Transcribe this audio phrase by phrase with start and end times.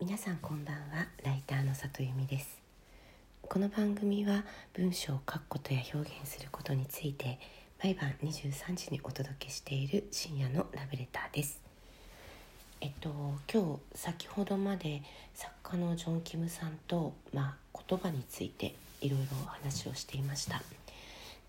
[0.00, 1.06] 皆さんこんばんは。
[1.24, 2.58] ライターの里由美です。
[3.42, 7.38] この番組は文章を書くことや表現することについて
[7.80, 11.60] 毎晩23時にお届けしている深夜のラブレターです。
[12.80, 13.08] えっと
[13.50, 15.00] 今日先ほどまで
[15.32, 20.60] 作家のジョン・キムさんと、まあ、言葉についていろいろ話をしていました。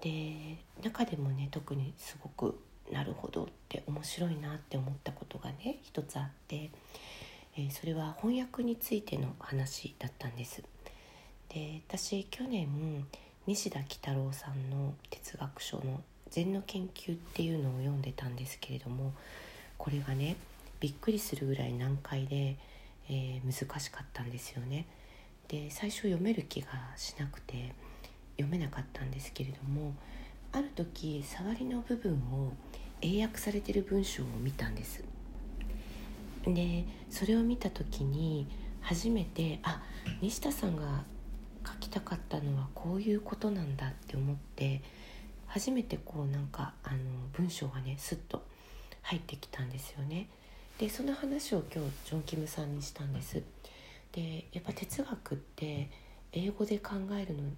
[0.01, 2.59] で中でもね特にすごく
[2.91, 6.69] なるほどって面白いなって思ったことがね一つあって
[7.57, 10.61] え、それは翻訳についての話だったんです
[11.49, 13.05] で私去年
[13.47, 19.13] 西田喜太郎さんの哲学書の「禅の研究」っていうのを読んでたんですけれども
[19.77, 20.35] これがね
[20.79, 22.57] びっくりするぐらい難解で、
[23.09, 24.85] えー、難しかったんですよね。
[25.47, 27.73] で最初読める気がしなくて
[28.35, 29.93] 読めなかったんですけれども
[30.51, 32.51] ある時触りの部分を
[33.01, 35.14] 英訳されてる文章を見たんです。
[36.47, 38.47] でそれを見た時に
[38.81, 39.81] 初めてあ
[40.21, 41.03] 西田さんが
[41.65, 44.81] 書きたかったのはこういうことなんだって思って
[45.47, 46.97] 初めてこうなんかあの
[47.33, 48.43] 文章がねスッと
[49.01, 50.27] 入ってきたんですよね。
[50.79, 53.41] でその話を今日ジョン・キムさんにしたんです。
[54.11, 55.89] でやっぱ哲学って
[56.31, 57.49] 英語で考えるの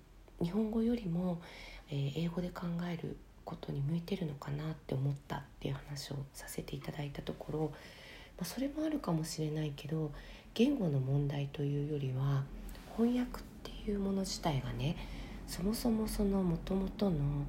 [0.42, 1.42] 日本語よりも、
[1.90, 7.74] えー、英語で考えることに向いてるのかなって思ったっていう話をさせていただいたところ
[8.38, 10.12] まあ、それもあるかもしれないけど
[10.54, 12.44] 言語の問題というよりは
[12.96, 14.96] 翻訳っていうもの自体がね
[15.48, 17.46] そもそもそのもともとの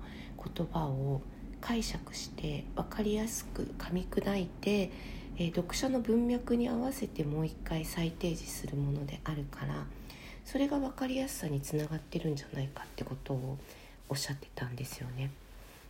[0.54, 1.20] 言葉を
[1.60, 4.90] 解釈して分かりやすく噛み砕いて、
[5.36, 9.84] えー、読者の文脈に合わせてもう一回再提示するものであるから
[10.44, 13.58] それが分かりやすさにつながってるんじゃないかってことを
[14.08, 15.30] おっしゃってたんですよね。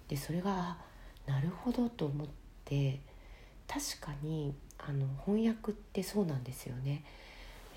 [0.08, 0.78] でそれが
[1.26, 2.26] なるほどと思っ
[2.64, 3.00] て
[3.68, 7.02] 確かにあの翻訳ってそうなんですよね。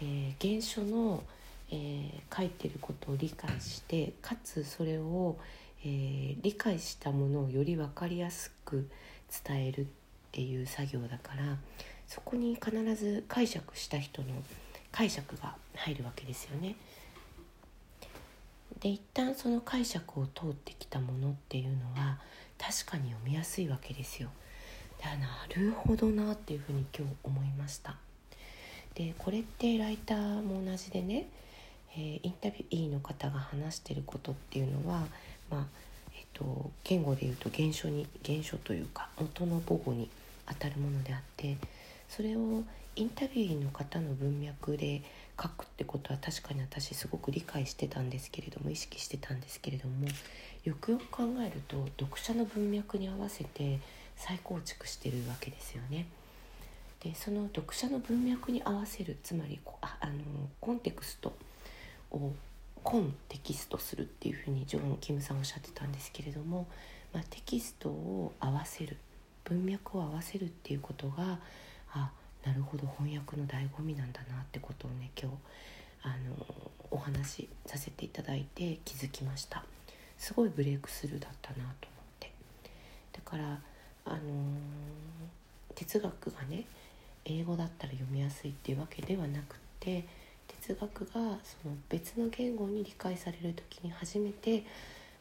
[0.01, 1.23] えー、原書の、
[1.71, 5.37] えー、書いてることを理解してかつそれを、
[5.83, 8.89] えー、理解したものをより分かりやすく
[9.45, 9.85] 伝えるっ
[10.31, 11.57] ていう作業だから
[12.07, 14.29] そこに必ず解釈した人の
[14.91, 16.75] 解釈が入るわけですよね。
[18.79, 22.17] で一旦その解釈を通ってきたものっていうのは
[22.57, 24.29] 確かに読みやすいわけですよ。
[25.01, 27.95] やなるほどなっていうふうに今日思いました。
[28.95, 31.27] でこれってライターも同じでね、
[31.95, 35.05] えー、インタビューの方が話してることっていうのは
[35.49, 35.65] まあ
[36.13, 40.09] えっ、と言語で言うと原書に原書というか元の母語に
[40.45, 41.57] あたるものであって
[42.09, 42.63] それを
[42.95, 45.01] インタビューの方の文脈で
[45.41, 50.07] 書くってことは確かに私すごく理解してたんですけれども意識してたんですけれども
[50.65, 53.79] よくよく考えると読者の文脈に合わせて
[54.21, 56.05] 再構築してるわけですよね。
[57.03, 60.13] でその読者の文脈に合わせるつまりああの
[60.59, 61.33] コンテクスト
[62.11, 62.31] を
[62.83, 66.67] コンテキストするっていうふうにジョン・キムさんおっしゃってたんですけれども、
[67.11, 68.97] まあ、テキストを合わせる
[69.45, 71.39] 文脈を合わせるっていうことが
[71.93, 72.11] あ
[72.45, 75.37] なるほど翻訳の醍醐味なんだなってことをね今日
[76.03, 79.63] あのお話しさせていただいて気づきました
[80.17, 81.73] すごいブレイクスルーだったなと思っ
[82.19, 82.31] て
[83.13, 83.59] だから
[84.05, 84.17] あの
[85.75, 86.65] 哲学がね
[87.25, 90.05] 英語だったら読みやすいっていうわけではなくて
[90.59, 94.65] 哲学がその別の言語に理解される時に初めて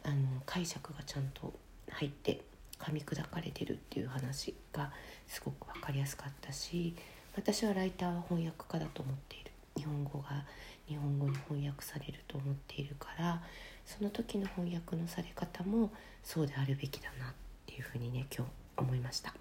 [0.02, 1.52] あの解釈がちゃんと
[1.90, 2.40] 入って
[2.78, 4.90] 噛み砕かれてるっていう話が
[5.28, 6.94] すごく分かりやすかったし
[7.36, 9.50] 私はライターは翻訳家だと思っている。
[9.76, 10.44] 日本語が
[10.88, 13.40] 日本語に翻訳されると思っているから
[13.86, 15.90] その時の翻訳のされ方も
[16.22, 17.32] そうであるべきだなっ
[17.66, 19.34] ていうふうにね今日思いました、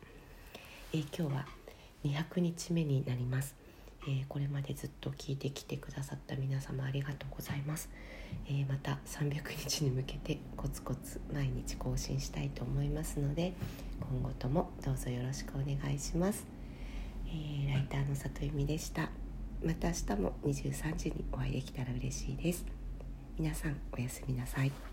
[0.93, 1.45] えー、今日は
[2.03, 3.55] 200日目になります、
[4.03, 7.89] えー、これまでずっと聞いてきてくださった皆様ありがとうございます、
[8.47, 13.53] えー、また300日に向けてコツコツ毎日更新したいと思いますので
[13.99, 16.45] 今後ともどうぞよろしくお願いします、
[17.27, 19.09] えライターの里由美でした。
[19.63, 22.65] また明日も23時にお会いできたら嬉しいです。
[23.37, 24.88] 皆さんおやすみなさい。